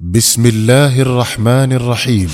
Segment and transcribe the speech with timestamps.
[0.00, 2.30] بسم الله الرحمن الرحيم.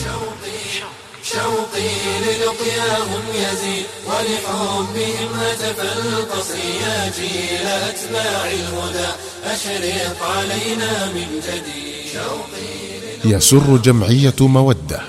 [1.23, 1.90] شوقي
[2.23, 9.08] للقياهم يزيد ولحبهم هتف القصر يا جيل أتباع الهدى
[9.44, 15.01] أشرق علينا من جديد شوقي يسر جمعية مودة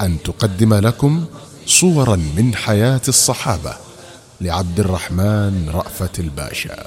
[0.00, 1.24] أن تقدم لكم
[1.66, 3.74] صورا من حياة الصحابة
[4.40, 6.86] لعبد الرحمن رأفت الباشا.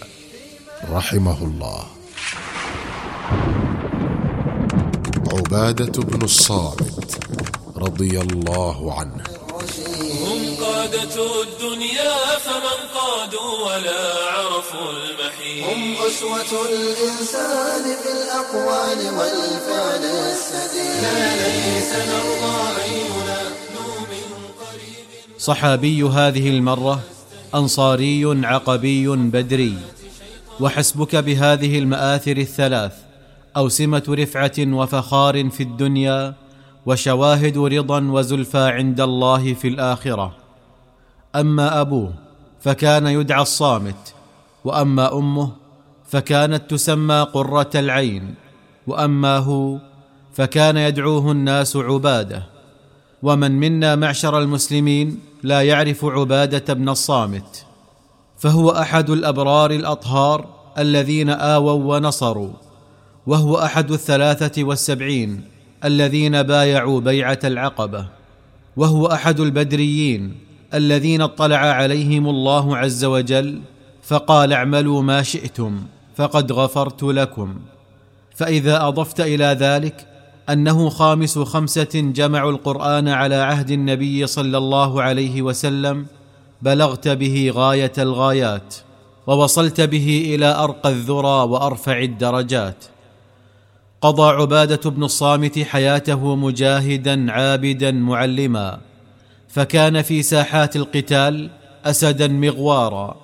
[0.89, 1.83] رحمه الله.
[5.33, 7.17] عبادة بن الصامت
[7.77, 9.23] رضي الله عنه.
[10.25, 12.15] هم قادة الدنيا
[12.45, 15.63] فمن قادوا ولا عرفوا المحيط.
[15.69, 21.01] هم أسوة الإنسان في الأقوال والفعل السديد.
[21.01, 22.57] لا ليس نرضى
[24.59, 25.39] قريب.
[25.39, 26.99] صحابي هذه المرة
[27.55, 29.77] أنصاري عقبي بدري
[30.59, 33.02] وحسبك بهذه المآثر الثلاث
[33.57, 36.33] اوسمه رفعة وفخار في الدنيا
[36.85, 40.35] وشواهد رضا وزلفى عند الله في الآخرة.
[41.35, 42.13] أما أبوه
[42.61, 44.13] فكان يدعى الصامت
[44.65, 45.51] وأما أمه
[46.07, 48.35] فكانت تسمى قرة العين
[48.87, 49.77] وأما هو
[50.33, 52.43] فكان يدعوه الناس عبادة.
[53.23, 57.65] ومن منا معشر المسلمين لا يعرف عبادة بن الصامت
[58.37, 62.62] فهو أحد الأبرار الأطهار الذين آووا ونصروا.
[63.27, 65.41] وهو أحد الثلاثة والسبعين
[65.85, 68.05] الذين بايعوا بيعة العقبة
[68.77, 70.37] وهو أحد البدريين
[70.73, 73.61] الذين اطلع عليهم الله عز وجل
[74.03, 75.81] فقال اعملوا ما شئتم
[76.15, 77.55] فقد غفرت لكم.
[78.35, 80.07] فإذا أضفت إلى ذلك
[80.49, 86.05] أنه خامس خمسة جمعوا القرآن على عهد النبي صلى الله عليه وسلم
[86.61, 88.75] بلغت به غاية الغايات
[89.27, 92.85] ووصلت به إلى أرقى الذرى وأرفع الدرجات.
[94.03, 98.79] قضى عبادة بن الصامت حياته مجاهدا عابدا معلما.
[99.49, 101.49] فكان في ساحات القتال
[101.85, 103.15] اسدا مغوارا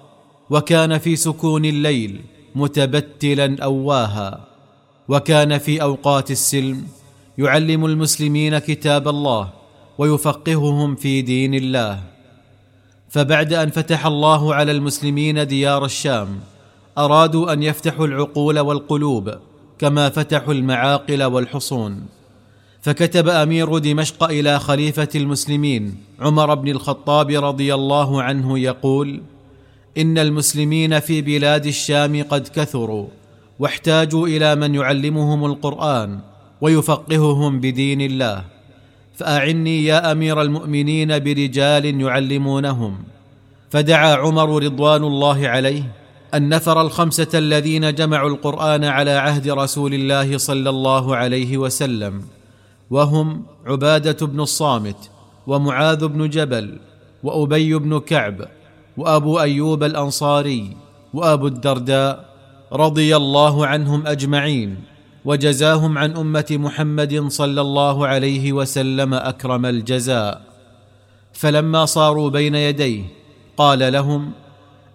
[0.49, 2.21] وكان في سكون الليل
[2.55, 4.45] متبتلا أواها.
[5.07, 6.87] وكان في أوقات السلم
[7.37, 9.49] يعلم المسلمين كتاب الله
[9.97, 12.03] ويفقههم في دين الله.
[13.09, 16.39] فبعد أن فتح الله على المسلمين ديار الشام
[16.97, 19.48] أرادوا أن يفتحوا العقول والقلوب.
[19.79, 22.05] كما فتحوا المعاقل والحصون.
[22.81, 29.21] فكتب أمير دمشق إلى خليفة المسلمين عمر بن الخطاب رضي الله عنه يقول
[29.97, 33.07] إن المسلمين في بلاد الشام قد كثروا
[33.59, 36.19] واحتاجوا إلى من يعلمهم القرآن
[36.61, 38.43] ويفقههم بدين الله.
[39.15, 42.97] فأعني يا أمير المؤمنين برجال يعلمونهم.
[43.69, 45.83] فدعا عمر رضوان الله عليه
[46.33, 52.23] النفر الخمسة الذين جمعوا القرآن على عهد رسول الله صلى الله عليه وسلم
[52.89, 55.09] وهم عبادة بن الصامت
[55.47, 56.79] ومعاذ بن جبل
[57.23, 58.45] وأبي بن كعب
[58.97, 60.77] وأبو أيوب الأنصاري
[61.13, 62.25] وأبو الدرداء
[62.73, 64.77] رضي الله عنهم أجمعين
[65.25, 70.41] وجزاهم عن أمة محمد صلى الله عليه وسلم أكرم الجزاء.
[71.33, 73.03] فلما صاروا بين يديه
[73.57, 74.31] قال لهم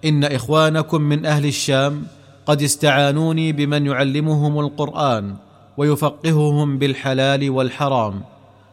[0.04, 2.06] إن إخوانكم من أهل الشام
[2.46, 5.36] قد استعانوني بمن يعلمهم القرآن
[5.76, 8.22] ويفقههم بالحلال والحرام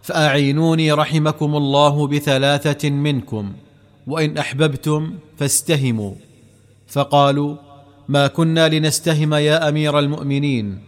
[0.01, 3.53] فأعينوني رحمكم الله بثلاثة منكم
[4.07, 6.13] وإن أحببتم فاستهموا.
[6.87, 7.55] فقالوا
[8.09, 10.79] ما كنا لنستهم يا أمير المؤمنين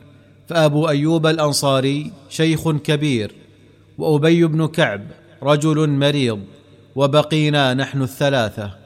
[0.47, 3.31] فأبو أيوب الأنصاري شيخ كبير
[3.97, 5.01] وأبي بن كعب
[5.43, 6.39] رجل مريض
[6.95, 8.82] وبقينا نحن الثلاثة.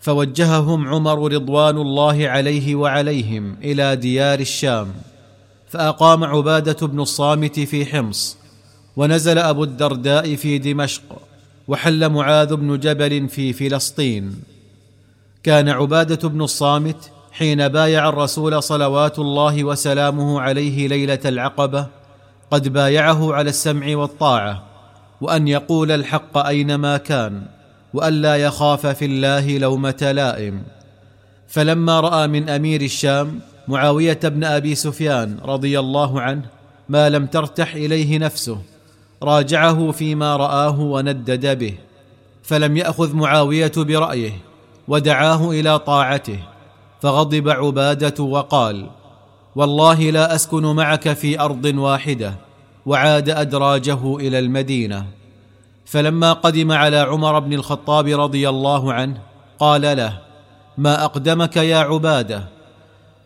[0.00, 4.92] فوجههم عمر رضوان الله عليه وعليهم إلى ديار الشام
[5.68, 8.36] فأقام عبادة بن الصامت في حمص
[8.96, 11.02] ونزل أبو الدرداء في دمشق
[11.68, 14.42] وحل معاذ بن جبل في فلسطين.
[15.42, 21.86] كان عبادة بن الصامت حين بايع الرسول صلوات الله وسلامه عليه ليلة العقبة
[22.50, 24.62] قد بايعه على السمع والطاعة
[25.20, 27.42] وأن يقول الحق أينما كان.
[27.94, 30.62] وألا يخاف في الله لومه لائم
[31.48, 36.42] فلما رأى من أمير الشام معاوية بن أبي سفيان رضي الله عنه
[36.88, 38.58] ما لم ترتح إليه نفسه
[39.22, 41.74] راجعه فيما رآه وندد به
[42.42, 44.32] فلم يأخذ معاوية برأيه
[44.88, 46.38] ودعاه إلى طاعته
[47.02, 48.90] فغضب عبادة وقال
[49.56, 52.34] والله لا أسكن معك في أرض واحدة
[52.86, 55.06] وعاد أدراجه إلى المدينة.
[55.90, 59.20] فلما قدم على عمر بن الخطاب رضي الله عنه
[59.58, 60.18] قال له
[60.78, 62.44] ما أقدمك يا عبادة؟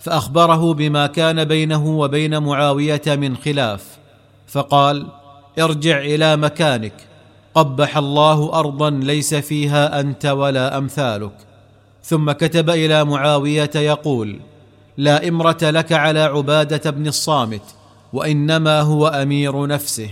[0.00, 3.98] فأخبره بما كان بينه وبين معاوية من خلاف
[4.46, 5.06] فقال
[5.58, 6.94] ارجع إلى مكانك
[7.54, 11.36] قبح الله أرضا ليس فيها أنت ولا أمثالك.
[12.02, 14.40] ثم كتب إلى معاوية يقول
[14.96, 17.74] لا إمرة لك على عبادة بن الصامت
[18.12, 20.10] وإنما هو أمير نفسه.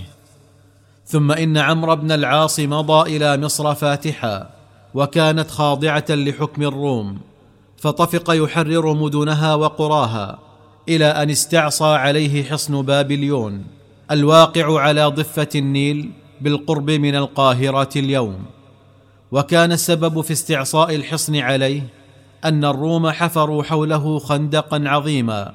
[1.13, 4.51] ثم إن عمرو بن العاص مضى إلى مصر فاتحا
[4.95, 7.19] وكانت خاضعة لحكم الروم
[7.77, 10.39] فطفق يحرر مدنها وقراها
[10.89, 13.65] إلى أن استعصى عليه حصن بابليون
[14.11, 16.11] الواقع على ضفة النيل
[16.41, 18.45] بالقرب من القاهرة اليوم.
[19.33, 21.83] وكان السبب في استعصاء الحصن عليه
[22.45, 25.55] أن الروم حفروا حوله خندقا عظيما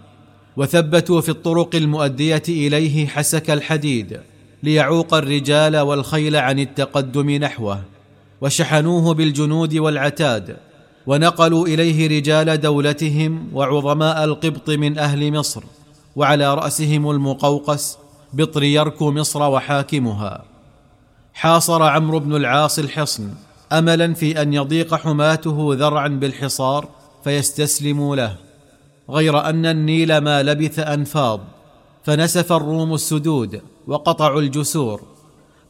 [0.58, 4.20] وثبتوا في الطرق المؤدية إليه حسك الحديد.
[4.68, 7.82] ليعوق الرجال والخيل عن التقدم نحوه
[8.42, 10.58] وشحنوه بالجنود والعتاد
[11.08, 15.64] ونقلوا إليه رجال دولتهم وعظماء القبط من أهل مصر
[16.16, 17.98] وعلى رأسهم المقوقس
[18.34, 20.44] بطريرك مصر وحاكمها.
[21.34, 23.30] حاصر عمرو بن العاص الحصن
[23.72, 26.88] املا في أن يضيق حماته ذرعا بالحصار
[27.24, 28.36] فيستسلموا له
[29.10, 31.40] غير أن النيل ما لبث ان فاض
[32.08, 35.02] فنسف الروم السدود وقطعوا الجسور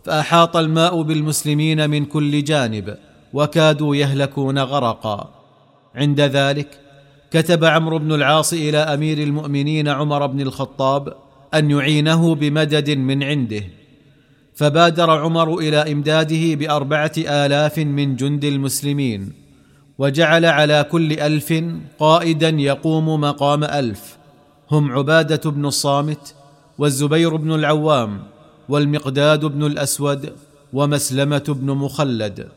[0.03, 2.97] فأحاط الماء بالمسلمين من كل جانب
[3.33, 5.29] وكادوا يهلكون غرقا.
[5.95, 6.67] عند ذلك
[7.31, 11.13] كتب عمرو بن العاص إلى أمير المؤمنين عمر بن الخطاب
[11.53, 13.63] أن يعينه بمدد من عنده
[14.55, 19.33] فبادر عمر إلى إمداده بأربعة آلاف من جند المسلمين
[19.97, 21.63] وجعل على كل ألف
[21.99, 24.16] قائدا يقوم مقام ألف.
[24.71, 26.35] هم عبادة بن الصامت
[26.77, 28.23] والزبير بن العوام
[28.69, 30.33] والمقداد بن الأسود
[30.73, 32.47] ومسلمة بن مخلد.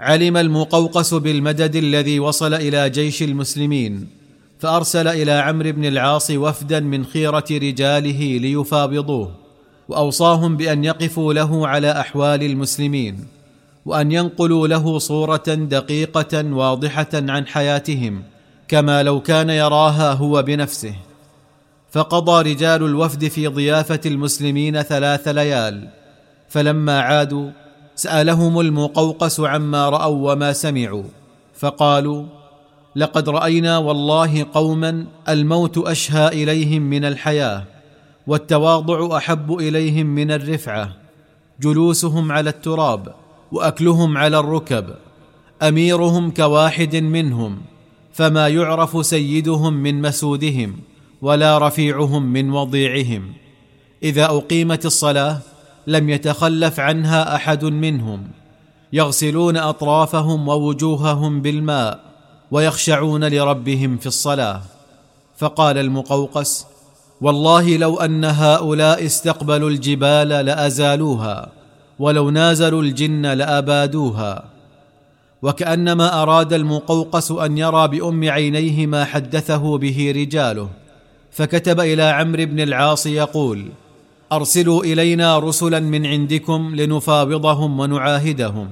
[0.00, 4.08] علم المقوقس بالمدد الذي وصل إلى جيش المسلمين
[4.58, 9.32] فأرسل إلى عمرو بن العاص وفدا من خيرة رجاله ليفاوضوه
[9.88, 13.26] وأوصاهم بأن يقفوا له على أحوال المسلمين
[13.86, 18.22] وأن ينقلوا له صورة دقيقة واضحة عن حياتهم
[18.68, 20.94] كما لو كان يراها هو بنفسه.
[21.96, 25.88] فقضى رجال الوفد في ضيافة المسلمين ثلاث ليال
[26.48, 27.50] فلما عادوا
[27.94, 31.02] سألهم المقوقس عما رأوا وما سمعوا
[31.54, 32.24] فقالوا
[32.96, 37.64] لقد رأينا والله قوما الموت أشهى إليهم من الحياة
[38.26, 40.92] والتواضع أحب إليهم من الرفعة
[41.60, 43.14] جلوسهم على التراب
[43.52, 44.86] وأكلهم على الركب
[45.62, 47.60] أميرهم كواحد منهم
[48.12, 50.76] فما يعرف سيدهم من مسودهم
[51.22, 53.32] ولا رفيعهم من وضيعهم.
[54.02, 55.38] إذا أقيمت الصلاة
[55.86, 58.28] لم يتخلف عنها أحد منهم.
[58.92, 62.00] يغسلون أطرافهم ووجوههم بالماء
[62.50, 64.62] ويخشعون لربهم في الصلاة.
[65.36, 66.66] فقال المقوقس
[67.20, 71.48] والله لو أن هؤلاء استقبلوا الجبال لأزالوها
[71.98, 74.44] ولو نازلوا الجن لأبادوها.
[75.42, 80.68] وكأنما أراد المقوقس أن يرى بأم عينيه ما حدثه به رجاله.
[81.36, 83.68] فكتب إلى عمرو بن العاص يقول
[84.32, 88.68] أرسلوا إلينا رسلا من عندكم لنفاوضهم ونعاهدهم.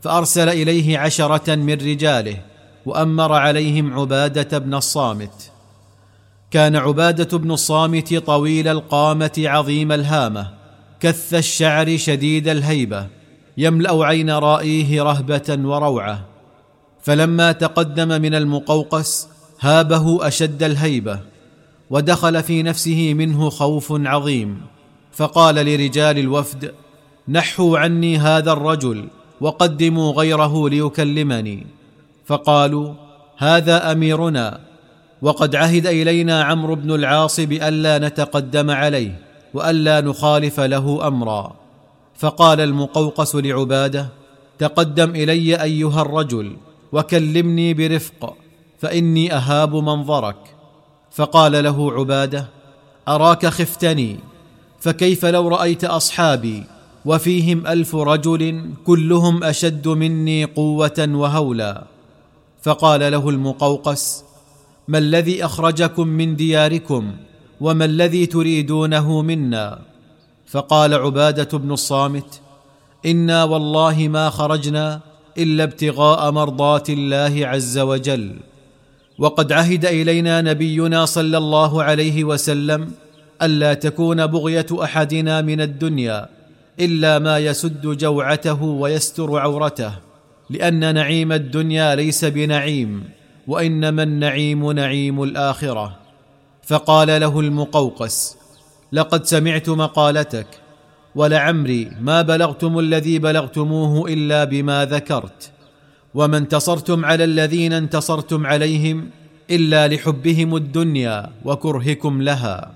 [0.00, 2.36] فأرسل إليه عشرة من رجاله
[2.86, 5.50] وأمر عليهم عبادة بن الصامت.
[6.50, 10.50] كان عبادة بن الصامت طويل القامة عظيم الهامة
[11.00, 13.06] كث الشعر شديد الهيبة
[13.56, 16.24] يملأ عين رائيه رهبة وروعة.
[17.02, 19.28] فلما تقدم من المقوقس
[19.60, 21.29] هابه أشد الهيبة.
[21.90, 24.60] ودخل في نفسه منه خوف عظيم.
[25.12, 26.74] فقال لرجال الوفد
[27.28, 29.08] نحوا عني هذا الرجل
[29.40, 31.66] وقدموا غيره ليكلمني.
[32.26, 32.94] فقالوا
[33.38, 34.60] هذا أميرنا
[35.22, 39.20] وقد عهد إلينا عمرو بن العاص بالا نتقدم عليه
[39.54, 41.56] وألا نخالف له أمرا.
[42.16, 44.08] فقال المقوقس لعبادة
[44.58, 46.56] تقدم إلي أيها الرجل
[46.92, 48.36] وكلمني برفق
[48.78, 50.59] فإني أهاب منظرك.
[51.12, 52.46] فقال له عبادة
[53.08, 54.18] أراك خفتني
[54.80, 56.64] فكيف لو رأيت أصحابي؟
[57.04, 61.84] وفيهم ألف رجل كلهم أشد مني قوة وهولا.
[62.62, 64.24] فقال له المقوقس
[64.88, 67.12] ما الذي أخرجكم من دياركم؟
[67.60, 69.78] وما الذي تريدونه منا؟
[70.46, 72.40] فقال عبادة بن الصامت
[73.06, 75.00] إنا والله ما خرجنا
[75.38, 78.36] إلا ابتغاء مرضات الله عز وجل.
[79.20, 82.90] وقد عهد إلينا نبينا صلى الله عليه وسلم
[83.42, 86.28] الا تكون بغية أحدنا من الدنيا
[86.80, 89.92] إلا ما يسد جوعته ويستر عورته
[90.50, 93.04] لأن نعيم الدنيا ليس بنعيم
[93.46, 95.96] وإنما النعيم نعيم الآخرة.
[96.62, 98.36] فقال له المقوقس
[98.92, 100.46] لقد سمعت مقالتك
[101.14, 105.50] ولعمري ما بلغتم الذي بلغتموه إلا بما ذكرت.
[106.14, 109.10] وما انتصرتم على الذين انتصرتم عليهم
[109.50, 112.72] إلا لحبهم الدنيا وكرهكم لها.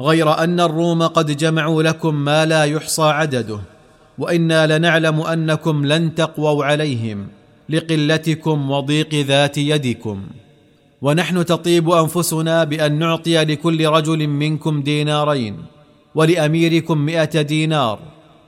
[0.00, 3.58] غير أن الروم قد جمعوا لكم ما لا يحصى عدده
[4.18, 7.26] وإنا لنعلم أنكم لن تقووا عليهم
[7.68, 10.26] لقلتكم وضيق ذات يدكم.
[11.02, 15.56] ونحن تطيب أنفسنا بأن نعطي لكل رجل منكم دينارين
[16.14, 17.98] ولأميركم مائه دينار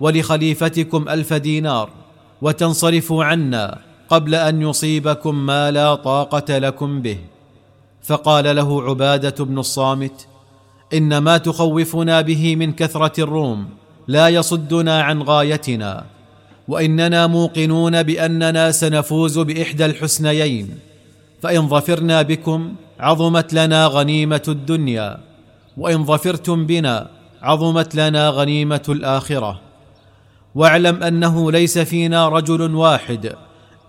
[0.01, 1.91] ولخليفتكم ألف دينار
[2.43, 7.19] وتنصرفوا عنا قبل أن يصيبكم ما لا طاقة لكم به.
[8.03, 10.27] فقال له عبادة بن الصامت
[10.95, 13.69] إن ما تخوفنا به من كثرة الروم
[14.09, 16.05] لا يصدنا عن غايتنا
[16.69, 20.79] وإننا موقنون بأننا سنفوز بإحدى الحسنيين
[21.43, 25.19] فإن ظفرنا بكم عظمت لنا غنيمة الدنيا
[25.77, 27.11] وإن ظفرتم بنا
[27.43, 29.61] عظمت لنا غنيمة الآخرة.
[30.55, 33.35] واعلم أنه ليس فينا رجل واحد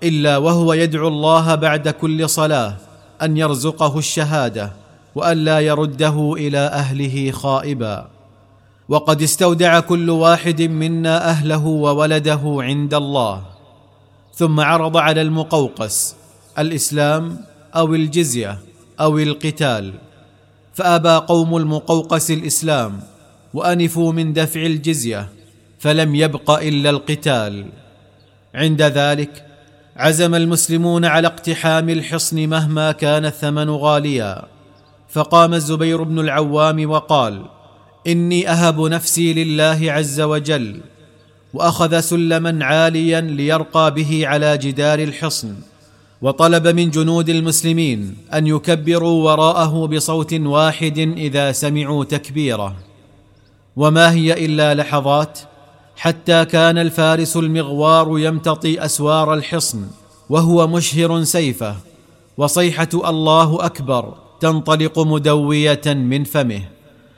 [0.04, 2.78] إلا وهو يدعو الله بعد كل صلاة
[3.22, 4.72] أن يرزقه الشهادة
[5.16, 8.08] وأن لا يرده إلى أهله خائبا.
[8.90, 13.42] وقد استودع كل واحد منا أهله وولده عند الله
[14.34, 16.16] ثم عرض على المقوقس
[16.60, 17.38] الإسلام
[17.76, 18.60] أو الجزية
[19.00, 19.94] أو القتال.
[20.74, 23.00] فأبى قوم المقوقس الإسلام
[23.54, 25.30] وأنفوا من دفع الجزية
[25.80, 27.66] فلم يبق إلا القتال.
[28.56, 29.47] عند ذلك
[29.98, 34.44] عزم المسلمون على اقتحام الحصن مهما كان الثمن غاليا.
[35.10, 37.46] فقام الزبير بن العوام وقال
[38.08, 40.82] إني أهب نفسي لله عز وجل
[41.54, 45.56] وأخذ سلما عاليا ليرقى به على جدار الحصن
[46.22, 52.76] وطلب من جنود المسلمين أن يكبروا وراءه بصوت واحد إذا سمعوا تكبيره.
[53.76, 55.40] وما هي إلا لحظات
[55.98, 59.88] حتى كان الفارس المغوار يمتطي أسوار الحصن
[60.30, 61.76] وهو مشهر سيفه
[62.38, 66.62] وصيحة الله أكبر تنطلق مدوية من فمه.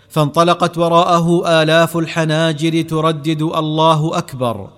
[0.10, 4.70] فانطلقت وراءه آلاف الحناجر تردد الله أكبر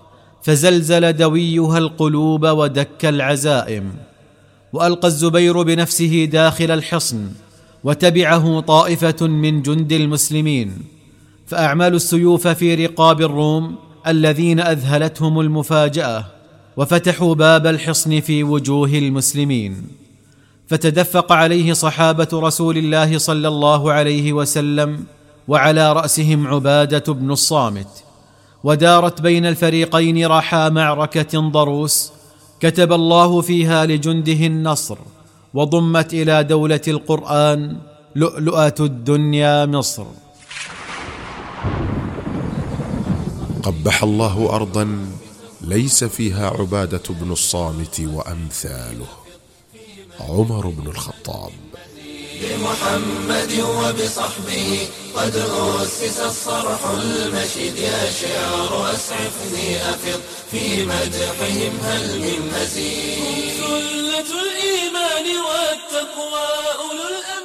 [0.41, 3.93] فزلزل دويها القلوب ودك العزائم.
[4.73, 7.29] وألقى الزبير بنفسه داخل الحصن
[7.83, 10.77] وتبعه طائفة من جند المسلمين.
[11.47, 16.25] فاعملوا السيوف في رقاب الروم الذين أذهلتهم المفاجأة
[16.77, 19.87] وفتحوا باب الحصن في وجوه المسلمين.
[20.67, 25.03] فتدفق عليه صحابة رسول الله صلى الله عليه وسلم
[25.47, 28.03] وعلى رأسهم عبادة بن الصامت.
[28.63, 32.11] ودارت بين الفريقين رحى معركة ضروس
[32.59, 34.97] كتب الله فيها لجنده النصر
[35.53, 37.77] وضمت إلى دولة القرآن
[38.15, 40.05] لؤلؤة الدنيا مصر.
[43.63, 45.05] قبح الله ارضا
[45.61, 49.07] ليس فيها عبادة بن الصامت وأمثاله.
[50.19, 51.51] عمر بن الخطاب.
[52.41, 55.35] بمحمد وبصحبه قد
[55.81, 57.75] أسس الصرح المشيد.
[57.77, 63.53] يا شعر أسعفني أفض في مدحهم هل من مزيد.
[63.57, 66.49] سلة الإيمان والتقوى
[66.79, 67.40] أولو الأمر.